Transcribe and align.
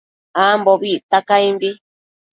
Ambobi 0.43 0.87
icta 0.97 1.19
caimbi 1.27 1.69